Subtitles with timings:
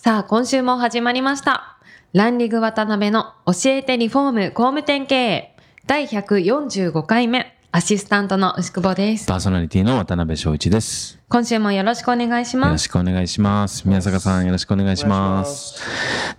[0.00, 1.76] さあ今週も始まりました
[2.12, 11.18] ランリング渡辺の教えてリフォーム工務店経営第145回目アシスタントの牛久保ですパーソナリティの渡辺翔一です。
[11.28, 13.86] 今週もよろしくお願いしよろますしくお願いします。
[13.88, 15.82] 宮坂さんよろしくお願いします。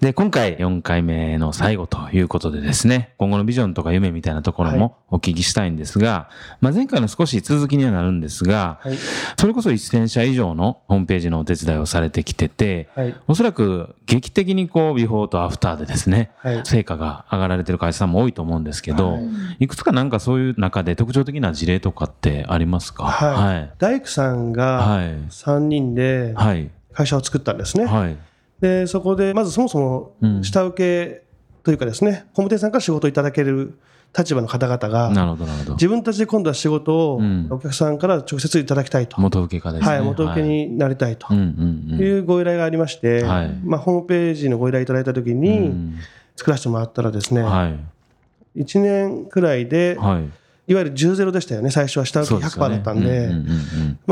[0.02, 6.30] で、今回4回目の最後ということでですね、今後のビジョンとか夢みたいなところもお聞きしたいんですが、
[6.62, 8.98] まあ、前回の少し続きにはなるんですが、はい。
[9.38, 13.16] それこそ1000社以上のホームページのお手伝いをされてきてて、はい。
[13.27, 16.61] おそらく劇的にこう、ビフォーとアフターでですね、はい。
[16.63, 19.23] 成果が上がられてる会社さんも多いと思うんですけど、はい
[19.59, 23.03] いくつかなんかそういう中で特徴的な事例とかってありますか？
[23.03, 23.72] はい。
[23.78, 25.08] 大工さんがはい。
[25.30, 26.72] 3人ではい。
[26.94, 27.86] 会社を作ったんですね。
[27.86, 28.17] はい。
[28.61, 30.77] で、そこで、まずそもそうんも下請
[31.11, 31.23] け
[31.63, 33.77] というかですね、工務店さんから仕事をいただける
[34.17, 35.73] 立場の方々が、なるほど、なるほど。
[35.73, 39.21] 自分たちで今度は仕事をうんお客さんから直接いただきたいと。
[39.21, 39.95] 元請け家ですね。
[39.95, 40.01] はい。
[40.03, 41.38] 元請けになりたいとはい。
[41.38, 45.95] うご依頼がありまして、はいまあ、ホームページのご依頼いただいたときうにん
[46.35, 47.69] 作らせてもらったらですね、は
[48.55, 48.61] い。
[48.63, 50.29] 1年くらいで、はい。
[50.70, 53.31] いわゆる10ゼロでしたよね、最初は下請け100%だったんで、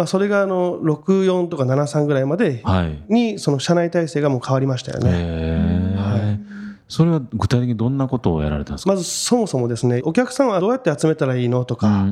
[0.07, 2.99] それがあの64とか73ぐらいまではい。
[3.07, 6.39] にその社内体制がもう変わりましたよね。
[6.89, 8.89] それは具体的にどんなことをやられたんですか？
[8.91, 12.05] まずそもそもですねお客さんはどうやって集めたらいいのとか。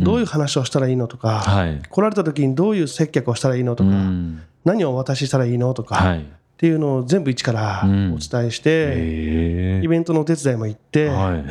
[0.00, 1.80] どういう話をしたらいいのとか、はい。
[1.88, 4.42] 来られた時にどういう接客をしたらいいのとうか、ん。
[4.64, 6.18] 何をお渡ししたらいいのとか、はい。
[6.20, 6.22] っ
[6.58, 9.80] ていうのを全部一からうんお伝えして。
[9.82, 11.44] イベントのお手伝いも行って、はい。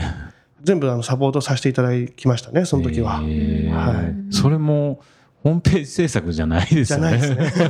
[0.64, 3.22] 全部あのサポートさせていただきましたねその時は。
[3.22, 5.02] はいそれも
[5.42, 7.18] ホームページ制作じゃないですよね。
[7.18, 7.70] じゃないですね。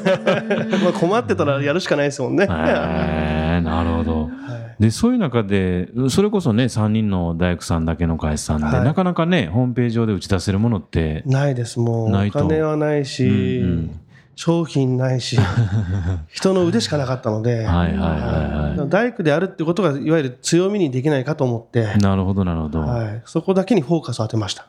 [0.83, 2.45] まあ困ってたらやるしかないですもんね。
[2.45, 4.23] へえなるほど。
[4.23, 12.07] はいで、そういう中で、それこそね、3人の大工さんだけの会社さんで、はいなかなかね、ホームページ上で打ち出せるものって、ないです、もう。
[12.07, 14.00] お金はないし、うんうん
[14.39, 15.38] 商品ないし、
[16.31, 22.00] 人の腕しかなかったので、はいはいはいは大工であるってことが、いわゆる強みにできないかと思って、い。
[22.00, 22.79] なるほど、なるほど。
[22.79, 24.66] はい、そこだけにフォーカスを当てました。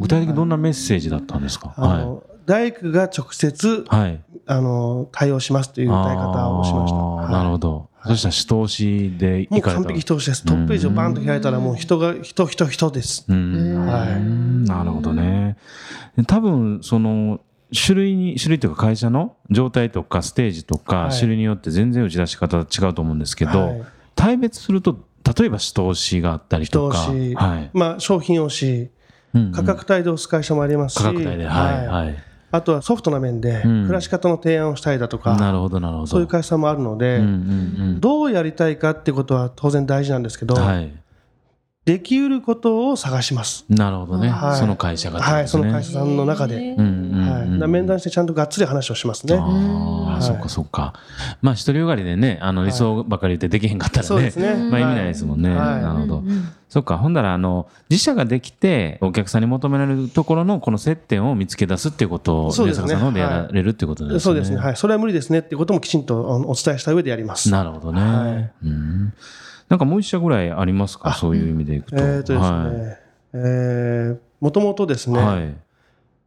[0.00, 1.74] 具体的にどんなメッセージだったんですか？
[1.76, 4.00] あの大工が直接はい。
[4.00, 4.20] はい。
[4.46, 7.32] あの対応しますという歌い方をしました。
[7.32, 7.88] なるほど。
[8.06, 10.44] そしたら、視通しでもう完璧人です。
[10.44, 13.26] トップページをバンと開いたら、もう人が、人、人、人です。
[13.28, 13.86] うん。
[13.86, 15.56] はいなるほどね。
[16.16, 17.40] で多分、その、
[17.74, 23.82] 種類に、種類というか会社の状態とかステージとかはい種類によって全然打ち出し方違うと思うんですけど、はい
[24.20, 24.98] 対別すると、
[25.38, 27.70] 例えば視通しがあったりとか、はい。
[27.72, 28.90] まあ、商品押し、
[29.32, 32.16] うんうん価格帯で押す会社もありますし、価格帯で、はい、はい。
[32.50, 36.06] あとはソフトな面で、うん暮らし方の提案をしたりだとか、なるほど、なるほど。
[36.08, 40.60] そういう会社もあるので、うんうんどうやりたいかってことは当然大事なんですけど、うん。
[40.60, 40.92] はい。
[41.84, 43.64] できうることを探します。
[43.68, 44.28] なるほどね。
[44.28, 45.48] はいその会社がってことはい。
[45.48, 46.56] その会社さんの中で。
[46.56, 46.99] うんうんうん
[47.30, 49.36] はい、面談してちゃんとがっつり話をしますね。
[49.36, 50.94] ああ、はいそっかそっか。
[51.40, 55.48] まあ、一人よがりでね、あの、理想ばかり言ってできへんかったらね、そうですねまあ意味ないですもんね。
[55.48, 56.22] はいなるほど。
[56.68, 56.98] そっか。
[56.98, 64.20] ほんだら、あの、自社ができて、お客さんに求められるところのこの接点を見つけ出すっていうことを、そうですね宮坂さんの方でやられるっていうことですね。
[64.20, 67.50] そうですね、はい、それは無理ですねっていうこともきちんとあのお伝えした上でやります。
[67.50, 68.00] なるほどね。
[68.00, 69.12] はいうん。
[69.68, 71.12] なんかもう一社ぐらいありますか？
[71.14, 71.96] そういう意味でいくと。
[71.96, 72.98] えーとですね、
[73.32, 75.54] えーもともとですね、はい。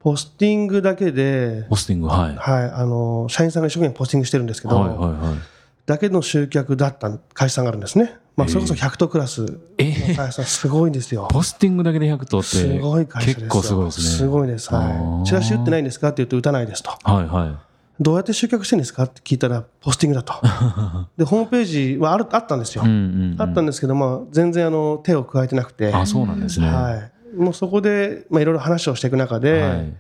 [0.03, 0.14] はい。
[0.14, 2.36] ポスティングだけで、ポスティング、はい。
[2.36, 5.38] はい、あの社員さんが一生懸命ポスティングしてるんですけど、はいはいはい。
[5.86, 8.16] だけの集客だった会社さんがあるんですね。
[8.36, 11.28] まあ、それこそ100頭クラスのえー会社さん、すごいんですよ。
[11.31, 13.46] ポスティングだけで100頭って、すごい会社ですよ。
[13.46, 14.06] 結構すごいですね。
[14.06, 14.74] すごいです。
[14.74, 15.25] あはーい。
[15.25, 16.08] チラシ打ってないんですか？
[16.09, 16.90] って言うと打たないですと。
[17.03, 17.56] はいはい。
[18.00, 19.04] どうやって集客してるんですか？
[19.04, 20.33] って聞いたら、ポスティングだと。
[21.16, 22.81] で、ホームページはあるあったんですよ。
[22.83, 22.95] うんうん
[23.33, 26.68] うんあったんですけど、まあ、全然あの手を加えてなくて、あ、そうなんですね。
[26.68, 27.12] はい。
[27.35, 29.94] もうそこで、まあ、いろいろ話をしていく中で、はい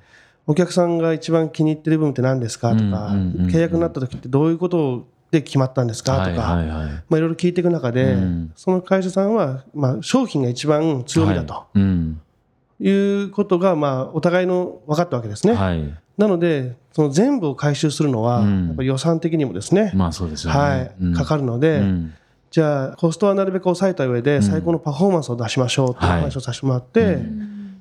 [0.45, 6.65] お客さんが一番気に入ってる部分って何ですかとか、契約になった時ってどういうことで決まったんですかとか、はい。
[6.67, 6.75] ま
[7.11, 12.21] あ、いろいろ聞いていく中で、うんその会社さんは、まあ、商品が一番強みだとはいうん。
[12.79, 15.53] いうことが、まあ、お互いの分かったわけですね。
[15.53, 15.93] はい。
[16.17, 20.91] なので、その全部を回収するのは、うんやっぱり予算的にもですね、まあそうですよね。
[21.15, 22.13] かかるので、うん
[22.53, 26.19] じゃあ、コストはなるべく抑えた上で、最高のパフォーマンスを出しましょうというはい。
[26.19, 27.17] 話をさせてもらって、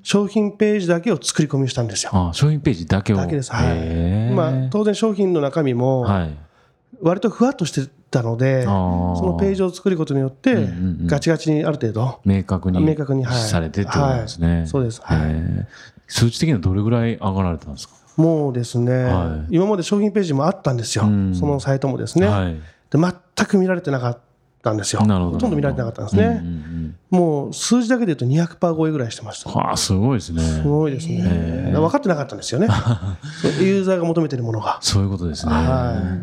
[0.02, 2.10] 商品ページだけを作り込みしたんですよ。
[2.14, 3.16] あ商品ページだけを。
[3.18, 3.52] だけです。
[3.52, 4.30] はい。
[4.34, 6.34] まあ、当然商品の中身も、はい。
[7.02, 10.66] 割とふわっとしてたので、そのページを作ることによって、
[11.04, 13.42] ガチガチにある程度、明確に明確にはい。
[13.42, 14.56] されてってことですね。
[14.56, 14.66] はい。
[14.66, 15.02] そうです。
[15.04, 15.66] はい。
[16.06, 17.94] 数値的にはどれぐらい上がられたんですか？
[18.16, 19.54] もうですね、はい。
[19.56, 21.34] 今まで商品ページもあったんですよ、うん。
[21.34, 22.54] そのサイトもですね、はい。
[22.90, 24.20] で全く見られてなかった
[24.70, 25.34] んですよ、なるほど。
[25.34, 26.82] ほとんど見られてなかったんですね、うんうんうん
[27.12, 29.50] もう数字だけで言うと200%超えぐらいしてました。
[29.50, 30.40] はあ、すごいですね。
[30.40, 31.70] すごいですね。
[31.74, 32.68] 分かってなかったんですよね。
[33.60, 34.78] ユーザーが求めてるものが。
[34.80, 35.52] そういうことですね。
[35.52, 36.16] は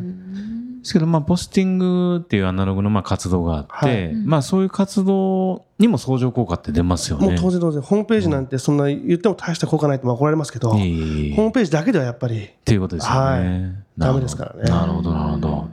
[0.79, 7.27] ですけど、まあ、ポスティングっていうアナログのまあ活動があって、はいまあ、そういう活動にも相乗効果って出ますよね。
[7.27, 13.19] もう当然当然、ホームページなんてそんな言っても大した効果ないって怒られますけど、ホいえいえいえームページだけではやっぱり、っていうことですよね。
[13.19, 15.68] はいですからねなるほど、なるほど。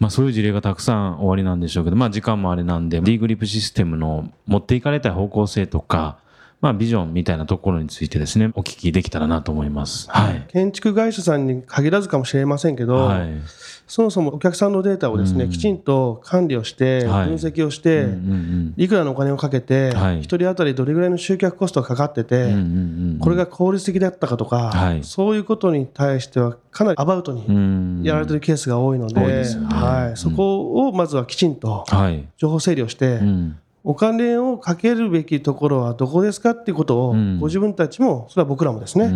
[0.00, 6.18] まあそういう事例がたくさん終わりなんでしょうけど、まあ時間もあれなんで、D グリップシステムの持っていかれた方向性とか、
[6.60, 10.10] まあビジョンみたいなところについてですね、お聞きできたらなと思います。
[10.10, 10.44] はい。
[10.48, 13.28] 建築会社さんに限らずかもしれませんけど、はい。
[13.86, 22.42] そもそもお客さんのデータをですね、うんきちんと管理をして、はい分析をして、うんうんいくらのお金をかけて、はい一人当たりどれぐらいの集客コストがかかってて、うん。
[22.42, 32.28] うんうんうんこれが効率的だったかとか、はいそういうことに対してはかなりアバウトにうんやられてるケースが多いので、多いですよねはい、そこをまずはきちんとはい。
[32.36, 33.58] 情報整理をして、うん。
[33.82, 37.38] お金をかけるべきところはどこですかっていうことを、うん。
[37.40, 39.12] ご自分たちも、それは僕らもですね、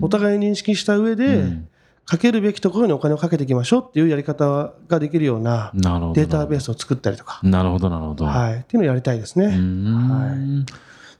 [0.00, 1.68] お互い認識した上で、うん。
[2.06, 5.70] かけるべきところにお金をかけていきましょうっていうやり方ができるような。
[5.74, 8.24] データベースを作ったりとか、なるほど、なるほど。
[8.24, 9.46] はい、っていうのをやりたいですね。
[9.46, 10.66] うーん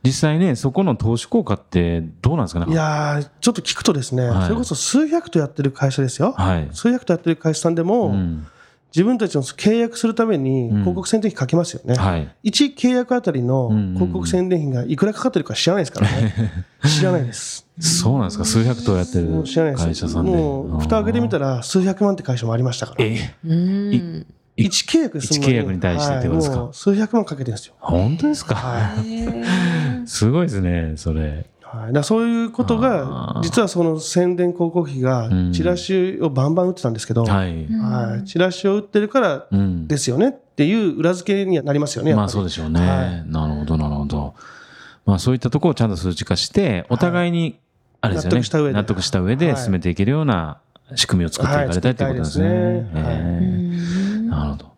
[0.03, 2.73] 実際ね、そこの投資効果ってどうなんですかね？
[2.73, 4.43] いやー、ちょっと聞くとですね、はい。
[4.45, 6.33] それこそ数百とやってる会社ですよ。
[6.37, 6.69] はい。
[6.73, 8.47] 数百とやってる会社さんでも、うん
[8.95, 11.95] 自分たちの契約するためにうん広告宣伝費かけますよね。
[11.95, 12.29] はい。
[12.45, 16.65] 1契約あたりのうんうんうん広告宣伝費がいくらかかってるか知らないですからね。
[16.87, 17.67] 知らないです。
[17.79, 18.45] そうなんですか？
[18.45, 19.85] 数百頭やってるもう知らないです。
[19.87, 20.31] 会社さんで。
[20.33, 21.57] もう、蓋開けてみたら。
[21.57, 23.05] ら数百万って会社もありましたから。
[23.05, 24.27] え、うん
[24.57, 26.63] 1契約するの一契約に対してってことですか？
[26.65, 27.75] はい数百万かけてるんですよ。
[27.81, 28.55] 本当ですか？
[28.57, 29.07] はい。
[30.07, 31.47] すごいですね、それ。
[31.73, 37.67] はい、だそういうことあがー、実はその宣伝広告費がうん、チラシをバンバン打ってたんですけど、はい。
[37.67, 39.87] はい、チラシを打ってるからうん。
[39.87, 42.15] ですよねっていう裏付けにはなりますよね。
[42.15, 42.81] まありそうでしょうね。
[42.81, 44.35] はいなるほど、なるほど。
[45.07, 47.59] まあそういったところをちゃんと数値化して、お互いに、
[48.01, 48.37] あれですよね。
[48.37, 50.59] 納得した上で納得した上ではい進めていけるような
[50.97, 52.47] 仕組みを作っていかれたいということですね。
[52.47, 54.70] はいすねはいへえなるほど。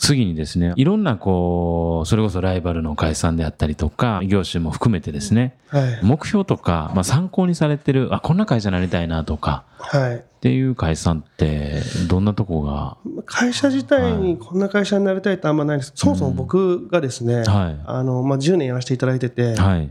[0.00, 5.98] 次にですね、いろんなこう、それこそライバルの会社さんであったりとか、業種も含めてですね、はい。
[6.02, 10.16] 目標とか、まあ参考にされてる、あ、こんな会社になりたいなとか、はい。
[10.16, 15.92] っていう会社さんって、どんなとこが、会社自体にこんな会社になりたいってあんまないです。
[15.94, 17.44] そもそも僕がですね、はい
[17.84, 19.90] あの、まあ、10年やらせていただいてて、はい。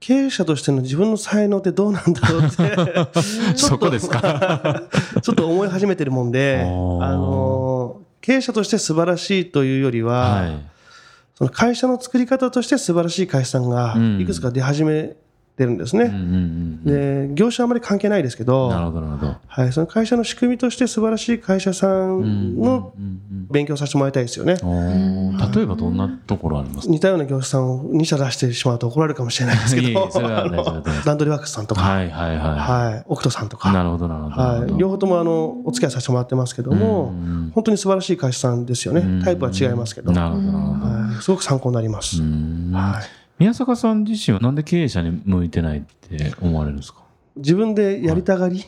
[0.00, 4.82] 経営者としての自分の才能ってどうなんだろうって ちょっとそこですか？
[5.22, 7.63] ちょっと思い始めてるもんで、あ おーの、
[8.24, 10.58] 経営者として素晴らしいというよりは、はい。
[11.34, 15.14] その会社の作り方として素晴らしい会社さんがうんいくつか出始め
[15.56, 16.10] てるんですうんうね。
[16.10, 16.18] んう
[16.90, 17.28] ん。
[17.28, 19.36] で、業種はあまり関係ないですけど、なるほど、なるほど。
[19.46, 23.20] はい、その会社の仕組みとして素晴らしい会社さんのうんうん
[23.50, 24.54] 勉強させてもらいたいですよね。
[25.54, 26.92] 例えばどんなところありますか？
[26.92, 30.08] 似たような業者さんを2社出してしまうと怒られるかもしれないですけど、
[31.04, 33.60] ランドリーワークスさんとか、はいはいははい、オクトさんとい。
[33.60, 34.36] か、なるほど、なるほど。
[34.36, 39.22] はい、両方ともあのお付き合いさせてもらってますけども、うん本当に素晴らしい会社さんですよね。
[39.24, 40.48] タイプは違いますけど、なるほど。
[40.48, 42.20] はい、すごく参考になります。
[42.20, 47.00] うんはい宮坂さん自身はなんで経営者に向いてないって思われるんですか？
[47.36, 48.64] 自分でやりたがり、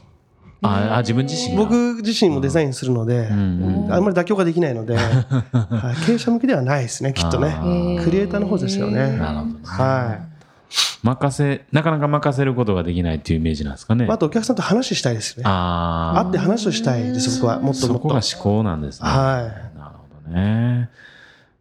[0.62, 1.62] ああ、自分自身が。
[1.62, 9.16] 僕自身もデザインするので、んあんまり妥協ができないので、 はい、経営者向きではないですね、きっとねクリエイターの方ですよね。
[9.16, 9.54] なるほどね。
[9.64, 10.18] は
[11.04, 14.06] 任せ、なかなか任せることができないっていうイメージなんですかね？
[14.06, 14.10] い。。
[14.10, 15.48] あとお客さんと話したいですよね。
[15.48, 16.24] ああ。
[16.24, 17.60] 会って話をしたいです、僕は。
[17.60, 17.98] もっともっと。
[17.98, 19.08] そこが思考なんですね。
[19.08, 19.94] はなる
[20.26, 20.90] ほどね。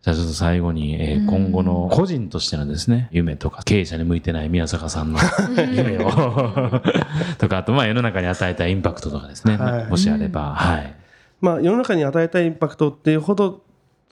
[0.06, 5.20] じゃあちょっと最後に、えー今後の個人としてのですね、夢とか経営者に向いてない宮坂さんの
[5.74, 6.12] 夢を
[7.40, 10.84] とか、あとまあ世の中に与えたインパクトとかですね、はいもしあれば、はい。
[10.84, 10.88] い。
[11.42, 13.64] まあ、世の中に与えたインパクトっていうほど、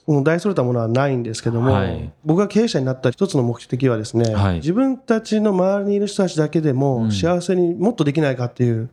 [0.08, 8.90] 大それたものはないんですけども、はい僕が経営者になった一つの目的はですね、はい自分たちの周りにいる人たちだけでも幸せにもっとできないかっていう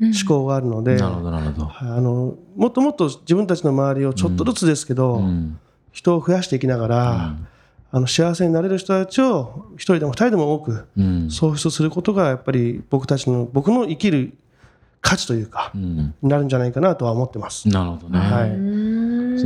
[0.00, 1.64] 思考があるので、なるほど、なるほど。
[1.66, 5.58] はいあのもっともっと自分たちの周りをちょっとずつですけど、うん。
[5.94, 7.36] 人を増やしていきながら、
[7.92, 11.30] あの幸せになれる人たちを一人でも二人でも多くうん。
[11.30, 14.34] 創出することがやっぱり僕たちの僕の生きる
[15.00, 16.14] 価値というか、うん。
[16.20, 17.68] になるんじゃないかなとは思ってます。
[17.68, 18.18] なるほどね。
[18.18, 18.50] はい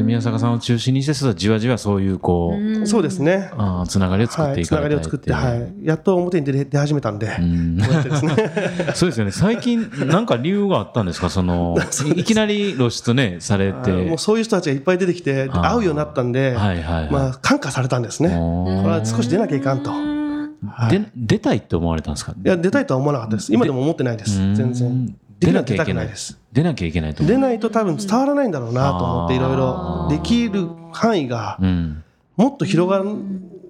[0.02, 3.50] 宮坂さんを中心にしてじわじわそういうこう、そうですね。
[3.88, 5.72] つながりを作っていつながかれたいりを作って、はい。
[5.82, 8.34] やっと表に出出始めたんで、うんこうやってですね。
[8.94, 11.30] そうですよね最近なんか理由があったんですか？
[11.30, 11.76] その
[12.16, 18.30] いいきなり露出ねされてもうそういう人たちがいっぱい出てきて、会うようになったんで、はいはいはいまあ、感化されたんですね。
[18.30, 19.90] これは少し出なきゃいかんと。
[19.90, 22.32] はいで出たいって思われたんですか？
[22.32, 23.54] いや、出たいとは思わなかったです。
[23.54, 24.38] 今でも思ってないです。
[24.56, 25.14] 全然。
[25.38, 26.08] できなきゃ出たくない。
[26.08, 26.38] です。
[26.52, 32.02] 出なきゃいけないと出ないと多分伝わらないんだろうなと思って、いろいろできる範囲がうん。
[32.36, 32.98] もっと広が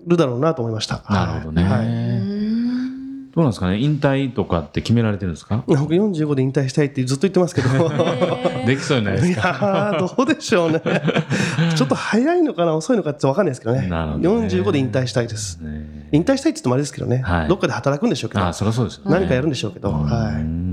[0.06, 1.02] るだろうなと思いました。
[1.08, 2.38] なるほどね、はい。
[3.34, 3.78] どうなんですかね？
[3.78, 5.62] 引退とかって決められてるんですか？
[5.66, 7.68] 僕45で引退したいってずっと言ってますけど、
[8.66, 9.48] できそうにないでいすか？
[9.48, 10.82] やーどうでしょうね。
[11.76, 13.86] ちょっと早いのかな、遅いのかって分かんないですけどね。
[13.88, 14.48] なるほどね。
[14.48, 15.58] 45で引退したいです。
[15.62, 17.48] ね引退したいって言ってもあれですけどね、はい。
[17.48, 19.10] どっかで働くんでしょうけど、ああそりゃそうですよね。
[19.12, 20.67] 何かやるんでしょうけど、うはい。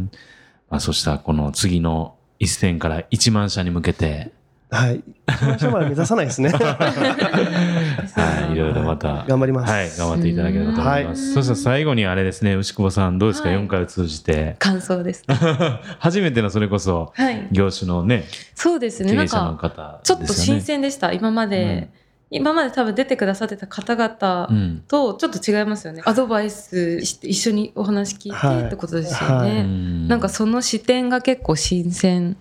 [0.76, 4.34] んまあ、そしたらこの次の一戦から1万社に向けて、
[4.70, 5.02] はい。
[5.28, 6.50] 一番下まで目指さないですね。
[6.52, 11.34] はい、いろいろまた、頑張りますはい、頑張っていただければと思います。
[11.34, 14.58] そしたら最後にあれですね、牛久保さん、どうですか、はい4回を通じて。
[14.60, 15.24] 感想です。
[16.00, 17.48] 初めてのそれこそ、はい。
[17.52, 19.14] 業種のね、そうですね。
[19.14, 19.70] なん経営
[20.04, 21.14] ちょっと新鮮でした。
[21.14, 21.90] 今まで、
[22.32, 26.02] 今まで多分出てくださってた方々うんとちょっと違いますよね。
[26.06, 28.62] アドバイスして一緒にお話聞いはい。
[28.62, 29.50] てってことですよはい。
[29.54, 29.62] ね。
[29.62, 30.08] うん。
[30.08, 32.36] なんかその視点が結構新鮮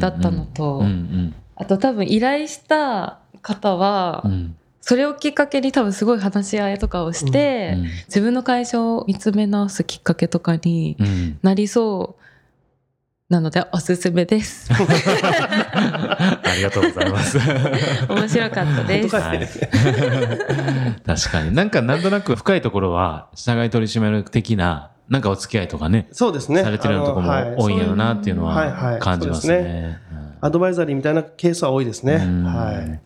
[0.00, 1.34] だったのと、うんうん。
[1.56, 4.56] あと多分依頼した方は、うん。
[4.80, 7.82] それをきっかけに多分すごい話し合いとかをして、うん。
[8.06, 11.38] 自分の会社を見つめ直すきっかけとかにうん。
[11.42, 12.22] なりそう
[13.28, 14.72] なのでおすすめです。
[14.72, 14.78] あ
[16.56, 17.36] りがとうございます。
[18.08, 19.14] 面白かったです。
[19.16, 19.46] はい、
[21.04, 26.62] 確かになんかなんとなく深いところは社外取締役的ななんかお付き合いとかねそうですね。
[26.62, 29.98] されてるようなところも多いんやろなっていうのは感じますそうですね。
[30.40, 32.14] アドバイザリーみたいなケースは多いですね。
[32.14, 33.00] うんはい。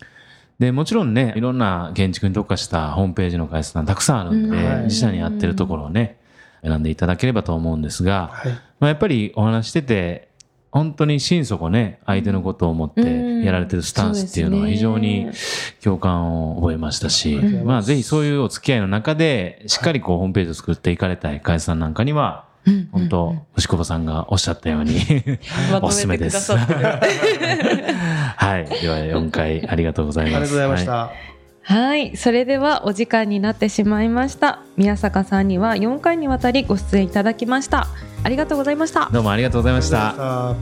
[0.61, 6.22] でもちろんねいろんな建築に特化したホームページの会社さんたくさんあるんで、自社に合ってるところをね
[6.63, 8.53] 選んでいただければと思うんですが、はい。
[8.81, 10.33] まあ、やっぱりお話してて
[10.73, 13.03] 本当に心底ね相手のことを思って
[13.45, 15.31] やられてるスタンスっていうのは非常に
[15.85, 24.99] 共感を覚えましたし、うんまあぜひそういうお付き合いの中でしっかりこうホームページを作っていかれたい会社さんなんかにはうん本当牛久保さんがおっしゃったように
[25.83, 26.53] おすすめです。
[26.57, 26.59] は
[28.59, 28.65] い。
[28.81, 30.37] では4回ありがとうございます。
[30.37, 31.42] ありがとうございましはた。
[31.63, 34.61] はい、それではお時間になってしまいました。
[34.77, 37.87] 宮坂さんには4回にわたりご出演いただきました。
[38.25, 39.09] ありがとうございました。
[39.13, 40.15] どうもありがとうございました。
[40.19, 40.57] あ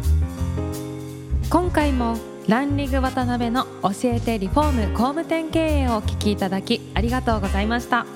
[1.48, 2.16] 今回も
[2.46, 8.06] ランリング渡辺の教えてリフォーム工務店経営をお聞きいただきありがとうございました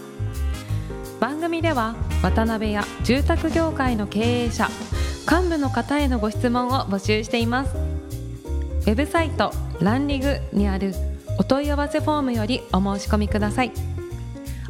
[1.20, 4.68] 番組では渡辺や住宅業界の経営者
[5.30, 10.94] 幹部の方へのご質問を募集していますウェブサイトランリグにある
[11.38, 13.72] お問い合わせフォームよりお申し込みください。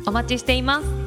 [0.06, 1.03] お待ちしています。